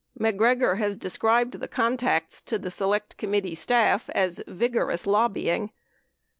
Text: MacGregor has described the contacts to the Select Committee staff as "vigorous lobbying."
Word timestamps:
MacGregor 0.17 0.77
has 0.77 0.97
described 0.97 1.59
the 1.59 1.67
contacts 1.67 2.41
to 2.41 2.57
the 2.57 2.71
Select 2.71 3.17
Committee 3.17 3.53
staff 3.53 4.09
as 4.15 4.41
"vigorous 4.47 5.05
lobbying." 5.05 5.69